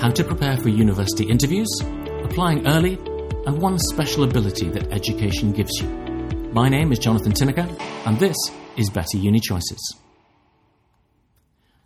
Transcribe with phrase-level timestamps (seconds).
[0.00, 1.68] how to prepare for university interviews,
[2.22, 2.94] applying early,
[3.46, 5.88] and one special ability that education gives you.
[6.52, 7.68] My name is Jonathan Tinnicker,
[8.06, 8.36] and this
[8.76, 9.96] is Better Uni Choices.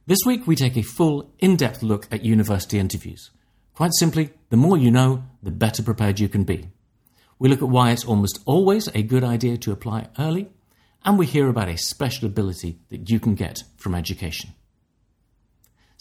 [0.07, 3.31] This week we take a full, in depth look at university interviews.
[3.75, 6.69] Quite simply, the more you know, the better prepared you can be.
[7.39, 10.51] We look at why it's almost always a good idea to apply early,
[11.03, 14.51] and we hear about a special ability that you can get from education.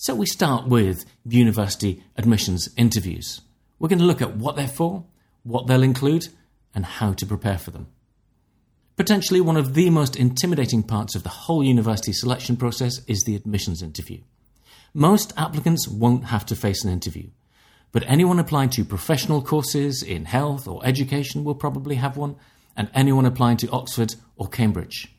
[0.04, 3.42] So we start with university admissions interviews.
[3.78, 5.05] We're going to look at what they're for,
[5.44, 6.30] what they'll include,
[6.73, 7.86] and how to prepare for them.
[8.95, 13.36] Potentially one of the most intimidating parts of the whole university selection process is the
[13.36, 14.22] admissions interview.
[14.92, 17.30] Most applicants won't have to face an interview,
[17.92, 22.38] but anyone applying to professional courses in health or education will probably have one,
[22.76, 25.14] and anyone applying to Oxford or Cambridge.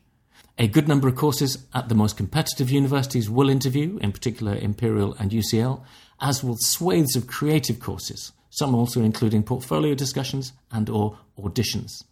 [0.59, 5.13] A good number of courses at the most competitive universities will interview, in particular Imperial
[5.15, 5.83] and UCL,
[6.21, 12.03] as will swathes of creative courses, some also including portfolio discussions and or auditions.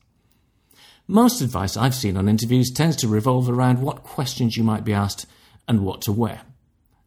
[1.07, 4.93] Most advice I've seen on interviews tends to revolve around what questions you might be
[4.93, 5.27] asked
[5.67, 6.41] and what to wear.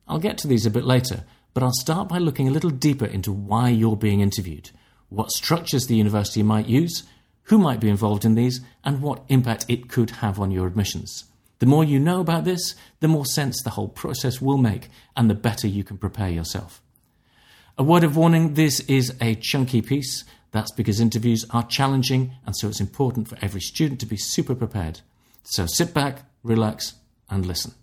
[0.06, 3.06] I'll get to these a bit later, but I'll start by looking a little deeper
[3.06, 4.70] into why you're being interviewed,
[5.08, 7.02] what structures the university might use,
[7.44, 11.24] who might be involved in these, and what impact it could have on your admissions.
[11.58, 15.30] The more you know about this, the more sense the whole process will make, and
[15.30, 16.82] the better you can prepare yourself.
[17.78, 20.24] A word of warning this is a chunky piece.
[20.52, 24.54] That's because interviews are challenging, and so it's important for every student to be super
[24.54, 25.00] prepared.
[25.42, 26.94] So sit back, relax,
[27.28, 27.74] and listen.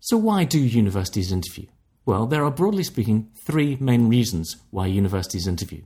[0.00, 1.66] So, why do universities interview?
[2.06, 5.82] Well, there are broadly speaking three main reasons why universities interview.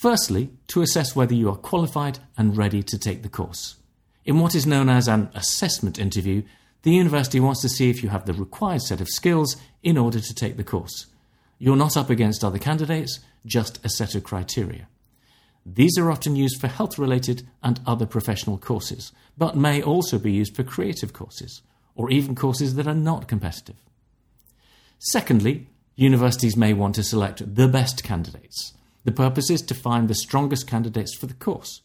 [0.00, 3.76] Firstly, to assess whether you are qualified and ready to take the course.
[4.24, 6.42] In what is known as an assessment interview,
[6.82, 10.18] the university wants to see if you have the required set of skills in order
[10.18, 11.06] to take the course.
[11.58, 14.88] You're not up against other candidates, just a set of criteria.
[15.64, 20.32] These are often used for health related and other professional courses, but may also be
[20.32, 21.62] used for creative courses,
[21.94, 23.76] or even courses that are not competitive.
[24.98, 28.72] Secondly, universities may want to select the best candidates.
[29.04, 31.80] The purpose is to find the strongest candidates for the course.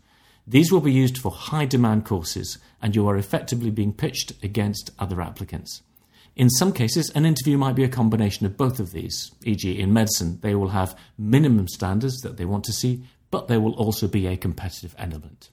[0.46, 4.92] These will be used for high demand courses, and you are effectively being pitched against
[4.98, 5.82] other applicants.
[6.36, 9.92] In some cases, an interview might be a combination of both of these, e.g., in
[9.92, 14.08] medicine, they will have minimum standards that they want to see, but there will also
[14.08, 15.50] be a competitive element.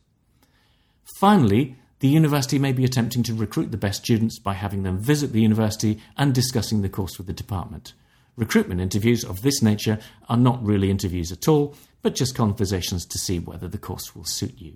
[1.18, 5.32] Finally, the university may be attempting to recruit the best students by having them visit
[5.32, 7.94] the university and discussing the course with the department.
[8.36, 13.18] Recruitment interviews of this nature are not really interviews at all, but just conversations to
[13.18, 14.74] see whether the course will suit you.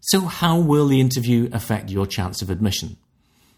[0.00, 2.96] So, how will the interview affect your chance of admission?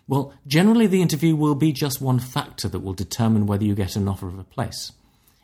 [0.06, 3.96] Well, generally, the interview will be just one factor that will determine whether you get
[3.96, 4.92] an offer of a place.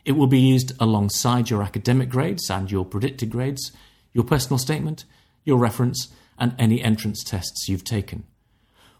[0.04, 3.72] It will be used alongside your academic grades and your predicted grades,
[4.12, 5.04] your personal statement,
[5.44, 6.08] your reference,
[6.38, 8.24] and any entrance tests you've taken.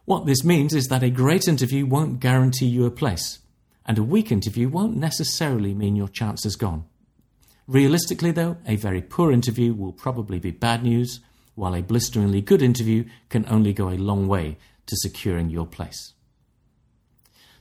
[0.04, 3.40] What this means is that a great interview won't guarantee you a place,
[3.86, 6.84] and a weak interview won't necessarily mean your chance is gone.
[7.66, 11.20] Realistically, though, a very poor interview will probably be bad news,
[11.54, 16.12] while a blisteringly good interview can only go a long way to securing your place.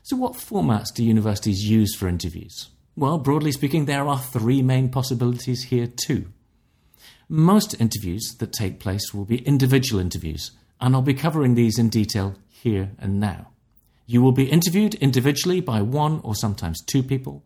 [0.03, 2.69] So, what formats do universities use for interviews?
[2.95, 6.27] Well, broadly speaking, there are three main possibilities here, too.
[7.27, 11.89] Most interviews that take place will be individual interviews, and I'll be covering these in
[11.89, 13.47] detail here and now.
[14.05, 17.43] You will be interviewed individually by one or sometimes two people.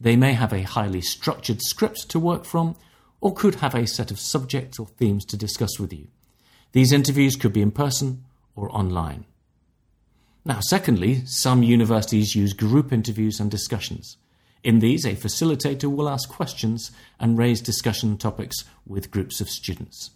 [0.00, 2.76] They may have a highly structured script to work from,
[3.20, 6.08] or could have a set of subjects or themes to discuss with you.
[6.72, 8.24] These interviews could be in person
[8.56, 9.24] or online.
[10.44, 14.16] Now, secondly, some universities use group interviews and discussions.
[14.64, 16.90] In these, a facilitator will ask questions
[17.20, 20.10] and raise discussion topics with groups of students.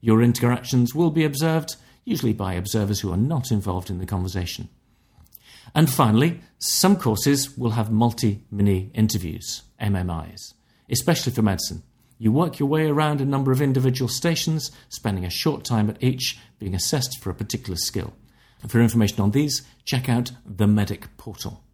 [0.00, 4.68] Your interactions will be observed, usually by observers who are not involved in the conversation.
[5.74, 10.54] And finally, some courses will have multi mini interviews, MMIs,
[10.90, 11.82] especially for medicine.
[12.18, 16.02] You work your way around a number of individual stations, spending a short time at
[16.02, 18.12] each being assessed for a particular skill.
[18.60, 21.64] And for information on these, check out the Medic portal.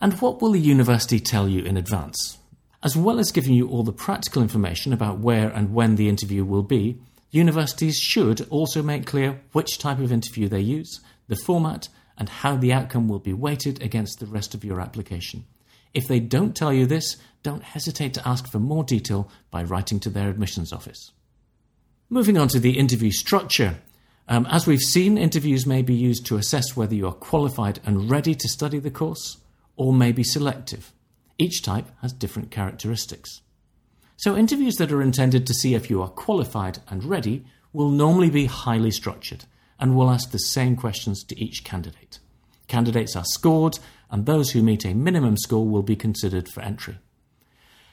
[0.00, 2.38] And what will the university tell you in advance?
[2.82, 6.44] As well as giving you all the practical information about where and when the interview
[6.44, 6.98] will be,
[7.30, 12.56] universities should also make clear which type of interview they use, the format, and how
[12.56, 15.44] the outcome will be weighted against the rest of your application.
[15.94, 20.00] If they don't tell you this, don't hesitate to ask for more detail by writing
[20.00, 21.12] to their admissions office.
[22.08, 23.76] Moving on to the interview structure.
[24.28, 28.10] Um, as we've seen, interviews may be used to assess whether you are qualified and
[28.10, 29.38] ready to study the course,
[29.76, 30.92] or may be selective.
[31.38, 33.40] Each type has different characteristics.
[34.16, 38.30] So, interviews that are intended to see if you are qualified and ready will normally
[38.30, 39.44] be highly structured
[39.82, 42.20] and will ask the same questions to each candidate.
[42.68, 43.80] Candidates are scored,
[44.12, 46.98] and those who meet a minimum score will be considered for entry.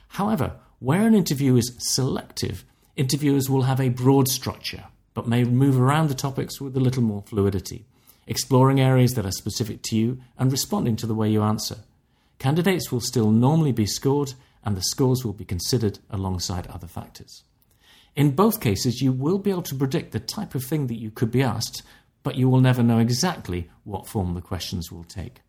[0.09, 2.63] However, where an interview is selective,
[2.95, 4.83] interviewers will have a broad structure,
[5.15, 7.87] but may move around the topics with a little more fluidity,
[8.27, 11.77] exploring areas that are specific to you and responding to the way you answer.
[12.37, 17.43] Candidates will still normally be scored, and the scores will be considered alongside other factors.
[18.15, 21.11] In both cases, you will be able to predict the type of thing that you
[21.11, 21.83] could be asked,
[22.23, 25.41] but you will never know exactly what form the questions will take.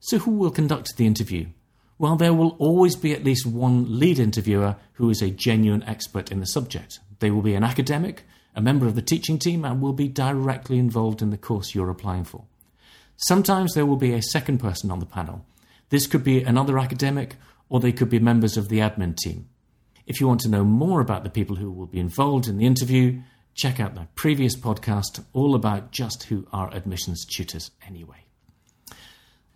[0.00, 1.46] So, who will conduct the interview?
[1.98, 6.30] Well, there will always be at least one lead interviewer who is a genuine expert
[6.30, 6.98] in the subject.
[7.20, 8.24] They will be an academic,
[8.54, 11.90] a member of the teaching team, and will be directly involved in the course you're
[11.90, 12.44] applying for.
[13.16, 15.46] Sometimes there will be a second person on the panel.
[15.88, 17.36] This could be another academic,
[17.68, 19.48] or they could be members of the admin team.
[20.06, 22.66] If you want to know more about the people who will be involved in the
[22.66, 23.22] interview,
[23.54, 28.24] check out my previous podcast all about just who are admissions tutors anyway.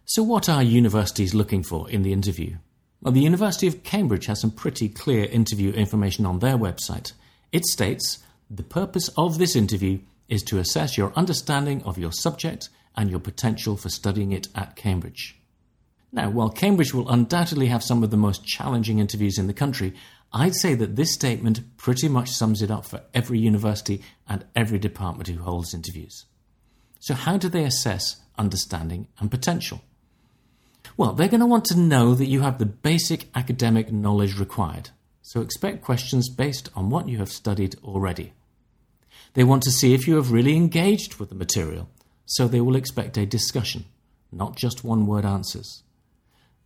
[0.07, 2.57] So, what are universities looking for in the interview?
[3.03, 7.13] Well, the University of Cambridge has some pretty clear interview information on their website.
[7.53, 8.19] It states
[8.51, 9.99] the purpose of this interview
[10.29, 14.77] is to assess your understanding of your subject and your potential for studying it at
[14.77, 15.39] Cambridge.
[16.11, 19.95] Now, while Cambridge will undoubtedly have some of the most challenging interviews in the country,
[20.33, 24.79] I'd say that this statement pretty much sums it up for every university and every
[24.79, 26.27] department who holds interviews.
[27.01, 29.81] So, how do they assess understanding and potential?
[30.97, 34.91] Well, they're going to want to know that you have the basic academic knowledge required,
[35.23, 38.33] so expect questions based on what you have studied already.
[39.35, 41.89] They want to see if you have really engaged with the material,
[42.27, 43.85] so they will expect a discussion,
[44.33, 45.83] not just one word answers.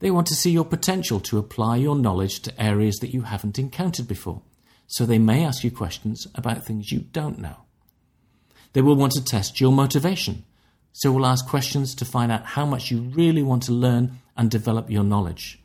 [0.03, 3.57] They want to see your potential to apply your knowledge to areas that you haven't
[3.57, 4.43] encountered before,
[4.89, 7.59] so they may ask you questions about things you don't know.
[8.73, 10.45] They will want to test your motivation,
[10.93, 14.51] so will ask questions to find out how much you really want to learn and
[14.51, 15.63] develop your knowledge.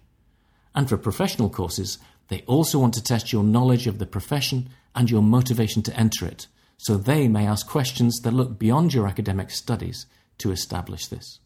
[0.76, 1.98] And for professional courses,
[2.28, 6.28] they also want to test your knowledge of the profession and your motivation to enter
[6.28, 6.46] it,
[6.78, 10.06] so they may ask questions that look beyond your academic studies
[10.38, 11.40] to establish this.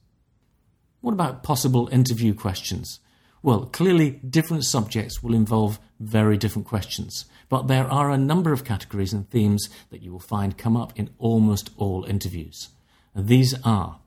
[1.01, 2.99] What about possible interview questions?
[3.43, 8.63] Well, clearly, different subjects will involve very different questions, but there are a number of
[8.63, 12.69] categories and themes that you will find come up in almost all interviews.
[13.15, 13.99] These are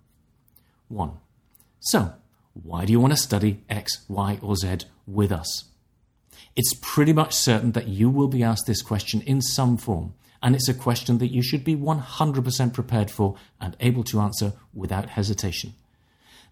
[0.87, 1.13] 1.
[1.81, 2.15] So,
[2.53, 5.65] why do you want to study X, Y, or Z with us?
[6.55, 10.55] It's pretty much certain that you will be asked this question in some form, and
[10.55, 15.11] it's a question that you should be 100% prepared for and able to answer without
[15.11, 15.75] hesitation.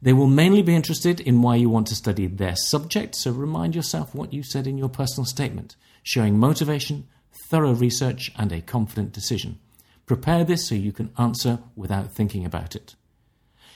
[0.03, 3.77] They will mainly be interested in why you want to study their subject, so remind
[3.77, 7.07] yourself what you said in your personal statement, showing motivation,
[7.49, 9.61] thorough research, and a confident decision.
[10.05, 12.97] Prepare this so you can answer without thinking about it.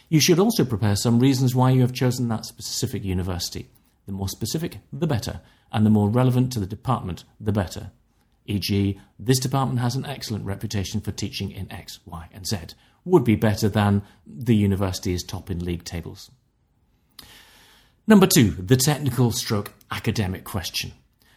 [0.09, 3.69] You should also prepare some reasons why you have chosen that specific university.
[4.07, 5.41] The more specific, the better,
[5.71, 7.93] and the more relevant to the department, the better.
[8.47, 12.59] E.g., this department has an excellent reputation for teaching in X, Y, and Z,
[13.07, 16.31] would be better than the university is top in league tables.
[18.07, 20.93] Number two, the technical stroke academic question.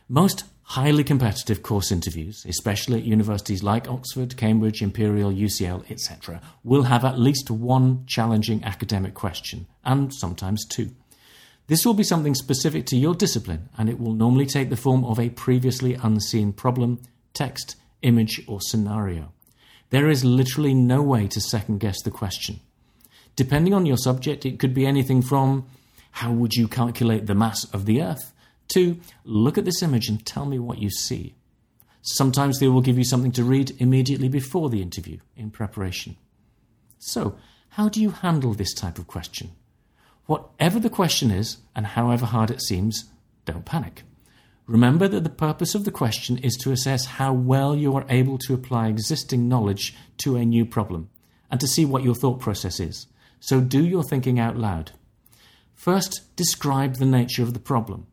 [0.09, 6.83] Most highly competitive course interviews, especially at universities like Oxford, Cambridge, Imperial, UCL, etc., will
[6.83, 10.91] have at least one challenging academic question, and sometimes two.
[11.65, 15.05] This will be something specific to your discipline, and it will normally take the form
[15.05, 17.01] of a previously unseen problem,
[17.33, 19.31] text, image, or scenario.
[19.89, 22.60] There is literally no way to second guess the question.
[23.36, 25.65] Depending on your subject, it could be anything from
[26.12, 28.34] how would you calculate the mass of the Earth
[28.69, 31.36] to look at this image and tell me what you see.
[32.01, 36.17] Sometimes they will give you something to read immediately before the interview in preparation.
[36.98, 37.36] So,
[37.69, 39.51] how do you handle this type of question?
[40.25, 43.05] Whatever the question is, and however hard it seems,
[43.46, 44.03] don't panic.
[44.69, 48.38] Remember that the purpose of the question is to assess how well you are able
[48.38, 51.09] to apply existing knowledge to a new problem
[51.49, 53.07] and to see what your thought process is.
[53.39, 54.91] So do your thinking out loud.
[55.73, 58.05] First, describe the nature of the problem.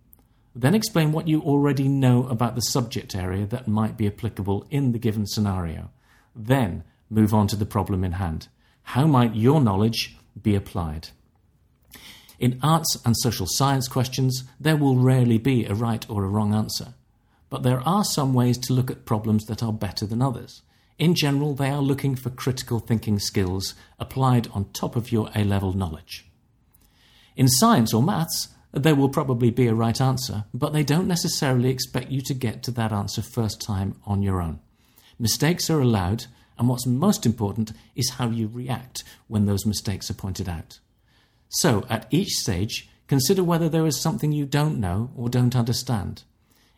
[0.54, 4.92] Then explain what you already know about the subject area that might be applicable in
[4.92, 5.90] the given scenario.
[6.34, 8.48] Then move on to the problem in hand.
[8.82, 11.08] How might your knowledge be applied?
[12.38, 16.55] In arts and social science questions, there will rarely be a right or a wrong
[16.55, 16.95] answer.
[17.49, 20.62] But there are some ways to look at problems that are better than others.
[20.99, 25.45] In general, they are looking for critical thinking skills applied on top of your A
[25.45, 26.26] level knowledge.
[27.37, 31.71] In science or maths, there will probably be a right answer, but they don't necessarily
[31.71, 34.61] expect you to get to that answer first time on your own.
[35.19, 36.26] Mistakes are allowed,
[36.59, 40.78] and what's most important is how you react when those mistakes are pointed out.
[41.48, 46.24] So, at each stage, consider whether there is something you don't know or don't understand.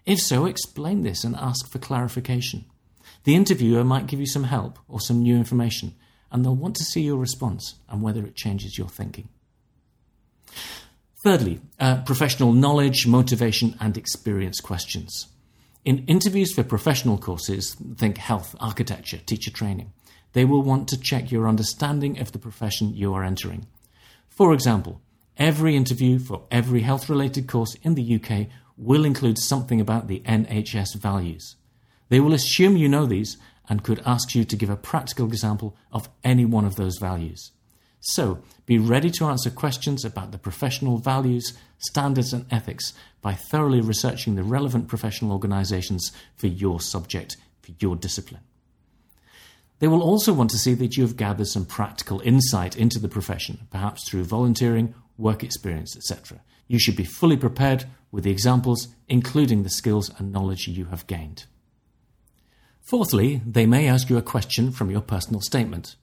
[0.04, 2.64] If so, explain this and ask for clarification.
[3.24, 5.94] The interviewer might give you some help or some new information,
[6.30, 9.28] and they'll want to see your response and whether it changes your thinking.
[11.24, 15.26] Thirdly, uh, professional knowledge, motivation, and experience questions.
[15.84, 19.92] In interviews for professional courses, think health, architecture, teacher training,
[20.32, 23.66] they will want to check your understanding of the profession you are entering.
[24.38, 25.00] For example,
[25.36, 30.20] every interview for every health related course in the UK will include something about the
[30.20, 31.56] NHS values.
[32.08, 33.36] They will assume you know these
[33.68, 37.50] and could ask you to give a practical example of any one of those values.
[37.98, 43.80] So, be ready to answer questions about the professional values, standards, and ethics by thoroughly
[43.80, 48.42] researching the relevant professional organisations for your subject, for your discipline.
[49.78, 53.08] They will also want to see that you have gathered some practical insight into the
[53.08, 56.40] profession, perhaps through volunteering, work experience, etc.
[56.66, 61.06] You should be fully prepared with the examples, including the skills and knowledge you have
[61.06, 61.44] gained.
[62.88, 65.96] Fourthly, they may ask you a question from your personal statement.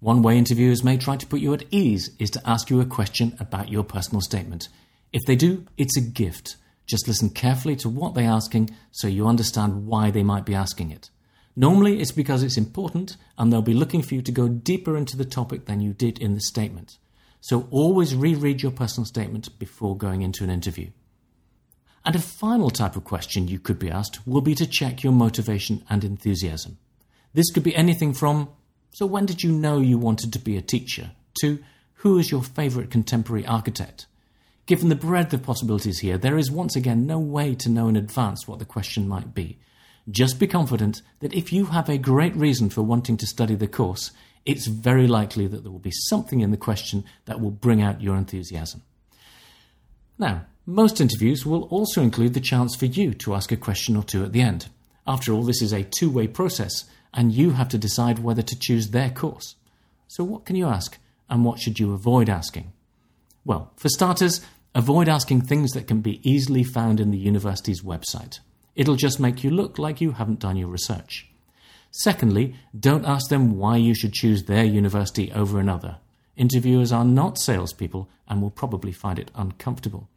[0.00, 2.86] One way interviewers may try to put you at ease is to ask you a
[2.86, 4.68] question about your personal statement.
[5.12, 6.56] If they do, it's a gift.
[6.86, 10.90] Just listen carefully to what they're asking so you understand why they might be asking
[10.90, 11.10] it.
[11.54, 15.16] Normally, it's because it's important and they'll be looking for you to go deeper into
[15.16, 16.98] the topic than you did in the statement.
[17.40, 20.90] So always reread your personal statement before going into an interview.
[22.04, 25.12] And a final type of question you could be asked will be to check your
[25.12, 26.78] motivation and enthusiasm.
[27.34, 28.48] This could be anything from
[28.94, 31.12] so, when did you know you wanted to be a teacher?
[31.40, 31.58] To
[31.94, 34.06] who is your favourite contemporary architect?
[34.66, 37.96] Given the breadth of possibilities here, there is once again no way to know in
[37.96, 39.58] advance what the question might be.
[40.10, 43.68] Just be confident that if you have a great reason for wanting to study the
[43.68, 44.10] course,
[44.44, 48.02] it's very likely that there will be something in the question that will bring out
[48.02, 48.82] your enthusiasm.
[50.18, 54.02] Now, most interviews will also include the chance for you to ask a question or
[54.02, 54.68] two at the end.
[55.06, 58.58] After all, this is a two way process, and you have to decide whether to
[58.58, 59.56] choose their course.
[60.08, 62.72] So, what can you ask, and what should you avoid asking?
[63.44, 64.40] Well, for starters,
[64.74, 68.38] avoid asking things that can be easily found in the university's website.
[68.74, 71.28] It'll just make you look like you haven't done your research.
[71.90, 75.96] Secondly, don't ask them why you should choose their university over another.
[76.36, 80.08] Interviewers are not salespeople and will probably find it uncomfortable.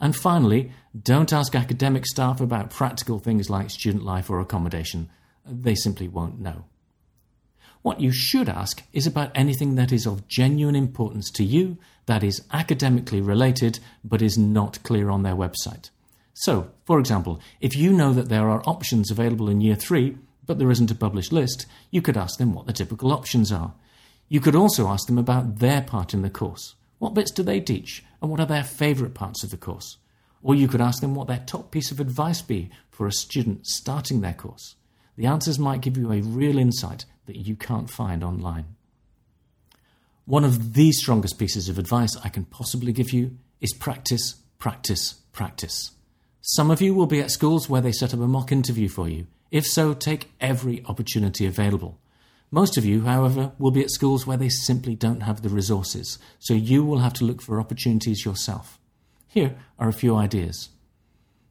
[0.00, 5.08] And finally, don't ask academic staff about practical things like student life or accommodation
[5.46, 6.64] they simply won't know.
[7.82, 12.24] What you should ask is about anything that is of genuine importance to you, that
[12.24, 15.90] is academically related, but is not clear on their website.
[16.34, 20.58] So, for example, if you know that there are options available in year three, but
[20.58, 23.72] there isn't a published list, you could ask them what the typical options are.
[24.28, 26.74] You could also ask them about their part in the course.
[26.98, 29.96] What bits do they teach, and what are their favourite parts of the course?
[30.42, 33.66] Or you could ask them what their top piece of advice be for a student
[33.66, 34.76] starting their course
[35.16, 38.66] the answers might give you a real insight that you can't find online.
[40.26, 45.14] One of the strongest pieces of advice I can possibly give you is practice, practice,
[45.32, 45.92] practice.
[46.46, 49.08] Some of you will be at schools where they set up a mock interview for
[49.08, 49.26] you.
[49.50, 51.98] If so, take every opportunity available.
[52.50, 56.18] Most of you, however, will be at schools where they simply don't have the resources,
[56.38, 58.78] so you will have to look for opportunities yourself.
[59.26, 60.68] Here are a few ideas.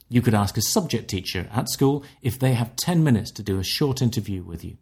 [0.10, 3.58] You could ask a subject teacher at school if they have 10 minutes to do
[3.58, 4.78] a short interview with you.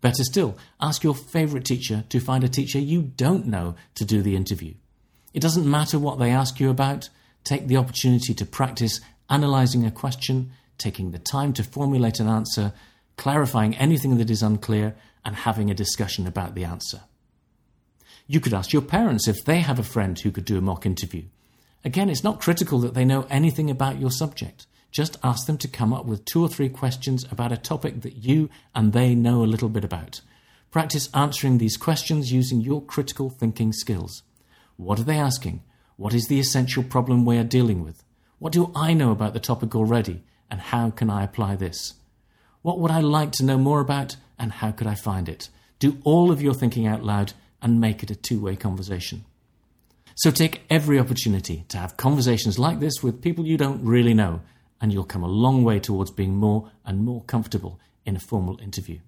[0.00, 4.22] Better still, ask your favourite teacher to find a teacher you don't know to do
[4.22, 4.74] the interview.
[5.34, 7.08] It doesn't matter what they ask you about,
[7.42, 12.72] take the opportunity to practice analysing a question, taking the time to formulate an answer,
[13.16, 14.94] clarifying anything that is unclear,
[15.24, 17.02] and having a discussion about the answer.
[18.26, 20.86] You could ask your parents if they have a friend who could do a mock
[20.86, 21.24] interview.
[21.84, 24.66] Again, it's not critical that they know anything about your subject.
[24.90, 28.16] Just ask them to come up with two or three questions about a topic that
[28.16, 30.20] you and they know a little bit about.
[30.70, 34.22] Practice answering these questions using your critical thinking skills.
[34.76, 35.62] What are they asking?
[35.96, 38.04] What is the essential problem we are dealing with?
[38.38, 41.94] What do I know about the topic already, and how can I apply this?
[42.62, 45.48] What would I like to know more about, and how could I find it?
[45.78, 49.24] Do all of your thinking out loud and make it a two way conversation.
[50.14, 54.40] So take every opportunity to have conversations like this with people you don't really know,
[54.80, 58.58] and you'll come a long way towards being more and more comfortable in a formal
[58.60, 58.98] interview.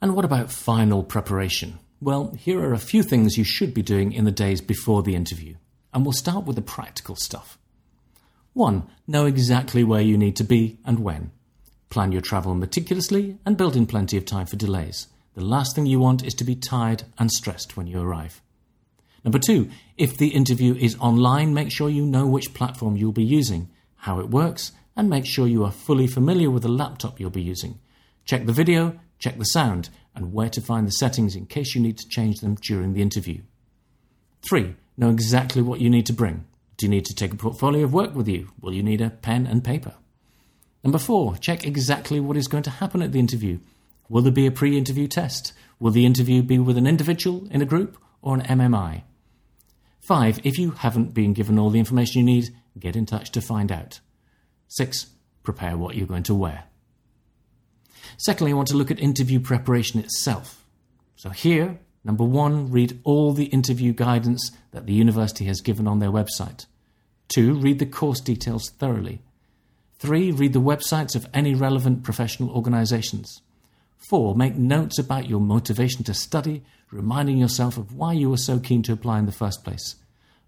[0.00, 1.78] And what about final preparation?
[2.00, 5.14] Well, here are a few things you should be doing in the days before the
[5.14, 5.56] interview,
[5.96, 7.58] and we'll start with the practical stuff.
[8.52, 8.86] 1.
[9.06, 11.30] Know exactly where you need to be and when.
[11.88, 15.06] Plan your travel meticulously and build in plenty of time for delays.
[15.36, 18.42] The last thing you want is to be tired and stressed when you arrive.
[19.24, 23.24] Number two, if the interview is online, make sure you know which platform you'll be
[23.24, 27.30] using, how it works, and make sure you are fully familiar with the laptop you'll
[27.30, 27.78] be using.
[28.26, 31.80] Check the video, check the sound, and where to find the settings in case you
[31.80, 33.40] need to change them during the interview.
[34.42, 34.76] 3.
[34.96, 36.44] Know exactly what you need to bring.
[36.76, 38.50] Do you need to take a portfolio of work with you?
[38.60, 39.94] Will you need a pen and paper?
[40.82, 41.36] Number 4.
[41.36, 43.58] Check exactly what is going to happen at the interview.
[44.08, 45.52] Will there be a pre interview test?
[45.80, 49.02] Will the interview be with an individual, in a group, or an MMI?
[50.00, 50.40] 5.
[50.44, 53.72] If you haven't been given all the information you need, get in touch to find
[53.72, 54.00] out.
[54.68, 55.06] 6.
[55.42, 56.64] Prepare what you're going to wear.
[58.16, 60.64] Secondly, I want to look at interview preparation itself.
[61.16, 65.98] So here, number one, read all the interview guidance that the university has given on
[65.98, 66.66] their website.
[67.28, 69.20] Two, read the course details thoroughly.
[69.98, 73.42] Three, read the websites of any relevant professional organizations.
[74.08, 78.60] Four, make notes about your motivation to study, reminding yourself of why you were so
[78.60, 79.96] keen to apply in the first place.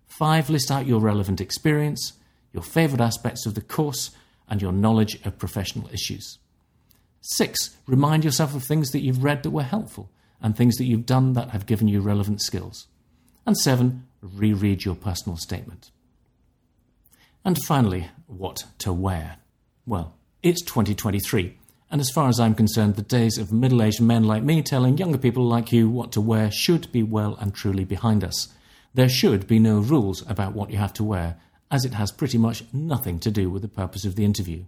[0.07, 2.13] Five, list out your relevant experience,
[2.53, 4.13] your favorite aspects of the course,
[4.49, 6.39] and your knowledge of professional issues.
[7.21, 10.09] Six, remind yourself of things that you've read that were helpful
[10.41, 12.87] and things that you've done that have given you relevant skills.
[13.47, 15.91] And seven, reread your personal statement.
[17.45, 19.39] And finally, what to wear?
[19.87, 21.57] Well, it's 2023,
[21.91, 24.99] and as far as I'm concerned, the days of middle aged men like me telling
[24.99, 28.49] younger people like you what to wear should be well and truly behind us.
[28.93, 31.37] There should be no rules about what you have to wear,
[31.71, 34.65] as it has pretty much nothing to do with the purpose of the interview.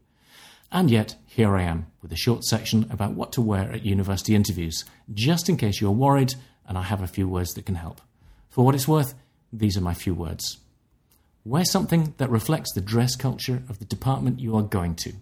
[0.72, 4.34] And yet, here I am with a short section about what to wear at university
[4.34, 6.34] interviews, just in case you're worried,
[6.66, 8.00] and I have a few words that can help.
[8.48, 9.14] For what it's worth,
[9.52, 10.58] these are my few words.
[11.44, 15.14] Wear something that reflects the dress culture of the department you are going to.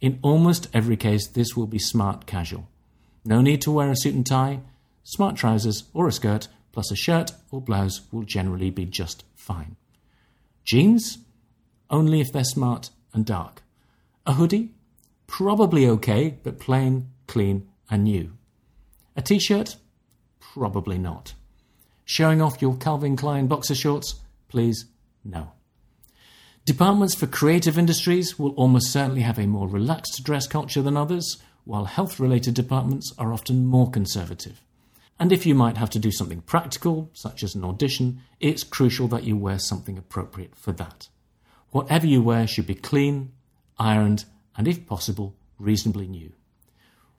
[0.00, 2.68] In almost every case, this will be smart casual.
[3.24, 4.60] No need to wear a suit and tie.
[5.02, 9.76] Smart trousers or a skirt plus a shirt or blouse will generally be just fine.
[10.64, 11.18] Jeans?
[11.88, 13.62] Only if they're smart and dark.
[14.26, 14.73] A hoodie?
[15.36, 18.34] Probably okay, but plain, clean, and new.
[19.16, 19.74] A t shirt?
[20.38, 21.34] Probably not.
[22.04, 24.20] Showing off your Calvin Klein boxer shorts?
[24.46, 24.84] Please,
[25.24, 25.50] no.
[26.64, 31.38] Departments for creative industries will almost certainly have a more relaxed dress culture than others,
[31.64, 34.62] while health related departments are often more conservative.
[35.18, 39.08] And if you might have to do something practical, such as an audition, it's crucial
[39.08, 41.08] that you wear something appropriate for that.
[41.70, 43.32] Whatever you wear should be clean,
[43.80, 46.32] ironed, and if possible, reasonably new.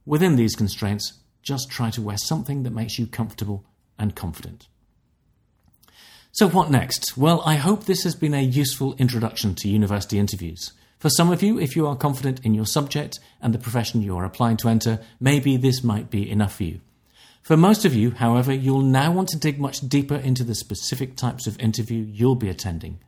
[0.06, 3.66] Within these constraints, just try to wear something that makes you comfortable
[3.98, 4.68] and confident.
[6.32, 7.16] So, what next?
[7.16, 10.74] Well, I hope this has been a useful introduction to university interviews.
[11.00, 14.18] For some of you, if you are confident in your subject and the profession you
[14.18, 16.82] are applying to enter, maybe this might be enough for you.
[17.42, 21.16] For most of you, however, you'll now want to dig much deeper into the specific
[21.16, 23.00] types of interview you'll be attending.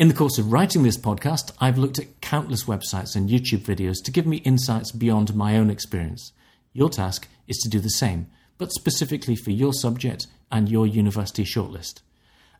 [0.00, 4.02] In the course of writing this podcast, I've looked at countless websites and YouTube videos
[4.04, 6.32] to give me insights beyond my own experience.
[6.72, 11.44] Your task is to do the same, but specifically for your subject and your university
[11.44, 12.00] shortlist.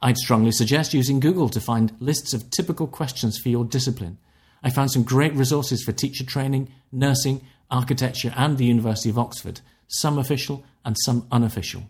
[0.02, 4.18] I'd strongly suggest using Google to find lists of typical questions for your discipline.
[4.62, 9.62] I found some great resources for teacher training, nursing, architecture, and the University of Oxford,
[9.88, 11.84] some official and some unofficial.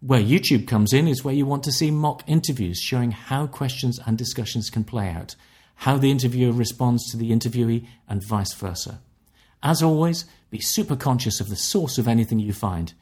[0.00, 3.98] Where YouTube comes in is where you want to see mock interviews showing how questions
[4.06, 5.34] and discussions can play out,
[5.74, 9.00] how the interviewer responds to the interviewee, and vice versa.
[9.60, 12.94] As always, be super conscious of the source of anything you find.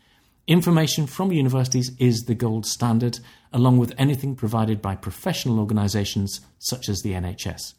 [0.47, 3.19] Information from universities is the gold standard,
[3.53, 7.75] along with anything provided by professional organisations such as the NHS.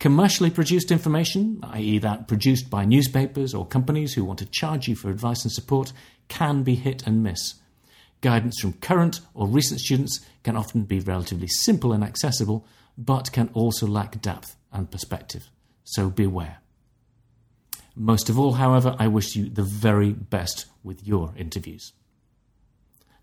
[0.00, 4.96] Commercially produced information, i.e., that produced by newspapers or companies who want to charge you
[4.96, 5.92] for advice and support,
[6.26, 7.61] can be hit and miss.
[8.22, 13.50] Guidance from current or recent students can often be relatively simple and accessible, but can
[13.52, 15.50] also lack depth and perspective.
[15.84, 16.58] So beware.
[17.94, 21.92] Most of all, however, I wish you the very best with your interviews.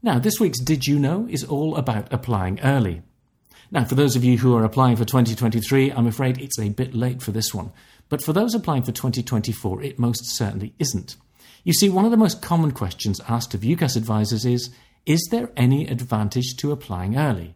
[0.04, 3.02] Now, this week's Did You Know is all about applying early.
[3.72, 6.94] Now, for those of you who are applying for 2023, I'm afraid it's a bit
[6.94, 7.72] late for this one.
[8.10, 11.16] But for those applying for 2024, it most certainly isn't.
[11.64, 14.70] You see, one of the most common questions asked of UCAS advisors is
[15.06, 17.56] is there any advantage to applying early?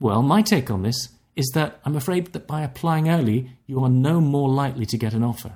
[0.00, 3.88] Well, my take on this is that I'm afraid that by applying early, you are
[3.88, 5.52] no more likely to get an offer.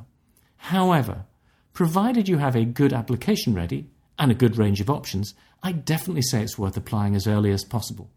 [0.56, 1.24] However,
[1.72, 6.22] provided you have a good application ready and a good range of options, I definitely
[6.22, 8.10] say it's worth applying as early as possible.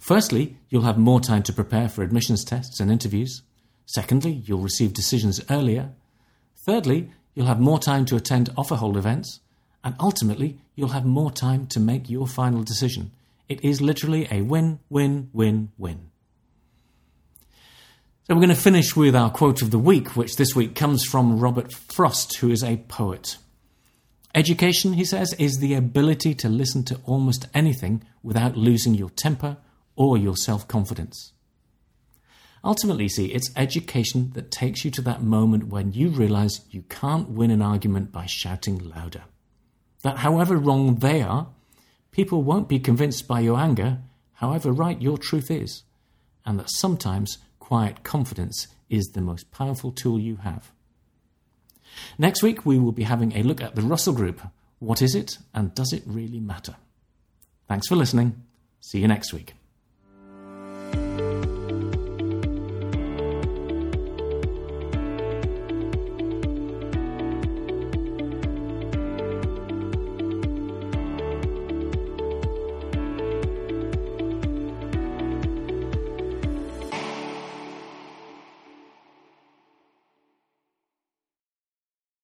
[0.00, 3.42] Firstly, you'll have more time to prepare for admissions tests and interviews.
[3.86, 5.90] Secondly, you'll receive decisions earlier.
[6.66, 9.40] Thirdly, you'll have more time to attend offer hold events.
[9.84, 13.10] And ultimately, you'll have more time to make your final decision.
[13.48, 16.10] It is literally a win, win, win, win.
[18.26, 21.04] So we're going to finish with our quote of the week, which this week comes
[21.04, 23.36] from Robert Frost, who is a poet.
[24.34, 29.56] Education, he says, is the ability to listen to almost anything without losing your temper
[29.96, 31.32] or your self confidence.
[32.64, 37.28] Ultimately, see, it's education that takes you to that moment when you realize you can't
[37.28, 39.24] win an argument by shouting louder.
[40.02, 41.48] That however wrong they are,
[42.10, 43.98] people won't be convinced by your anger,
[44.34, 45.82] however right your truth is,
[46.44, 50.72] and that sometimes quiet confidence is the most powerful tool you have.
[52.18, 54.40] Next week, we will be having a look at the Russell Group.
[54.78, 56.76] What is it, and does it really matter?
[57.68, 58.42] Thanks for listening.
[58.80, 59.54] See you next week.